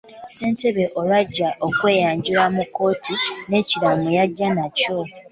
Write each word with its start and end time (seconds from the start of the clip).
Ssentebe 0.29 0.85
olwajja 0.99 1.49
okweyanjula 1.67 2.45
mu 2.55 2.63
kkooti 2.67 3.15
n'ekiraamo 3.49 4.07
yajja 4.17 4.47
nakyo. 4.55 4.99